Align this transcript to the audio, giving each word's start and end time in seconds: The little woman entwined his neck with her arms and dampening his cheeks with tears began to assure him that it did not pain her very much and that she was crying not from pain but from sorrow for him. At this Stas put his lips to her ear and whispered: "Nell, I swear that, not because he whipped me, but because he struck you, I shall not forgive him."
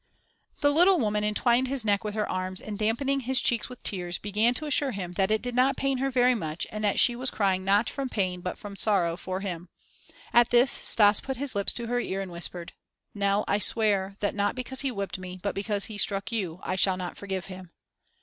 The 0.61 0.71
little 0.71 0.97
woman 0.97 1.23
entwined 1.23 1.67
his 1.67 1.85
neck 1.85 2.03
with 2.03 2.15
her 2.15 2.27
arms 2.27 2.59
and 2.59 2.75
dampening 2.75 3.19
his 3.19 3.39
cheeks 3.39 3.69
with 3.69 3.83
tears 3.83 4.17
began 4.17 4.55
to 4.55 4.65
assure 4.65 4.89
him 4.93 5.11
that 5.11 5.29
it 5.29 5.43
did 5.43 5.53
not 5.53 5.77
pain 5.77 5.99
her 5.99 6.09
very 6.09 6.33
much 6.33 6.65
and 6.71 6.83
that 6.83 6.99
she 6.99 7.15
was 7.15 7.29
crying 7.29 7.63
not 7.63 7.87
from 7.87 8.09
pain 8.09 8.41
but 8.41 8.57
from 8.57 8.75
sorrow 8.75 9.15
for 9.15 9.41
him. 9.41 9.69
At 10.33 10.49
this 10.49 10.71
Stas 10.71 11.19
put 11.21 11.37
his 11.37 11.53
lips 11.53 11.71
to 11.73 11.85
her 11.85 11.99
ear 11.99 12.19
and 12.19 12.31
whispered: 12.31 12.73
"Nell, 13.13 13.45
I 13.47 13.59
swear 13.59 14.17
that, 14.21 14.33
not 14.33 14.55
because 14.55 14.81
he 14.81 14.89
whipped 14.89 15.19
me, 15.19 15.39
but 15.43 15.53
because 15.53 15.85
he 15.85 15.99
struck 15.99 16.31
you, 16.31 16.59
I 16.63 16.75
shall 16.75 16.97
not 16.97 17.15
forgive 17.15 17.45
him." 17.45 17.69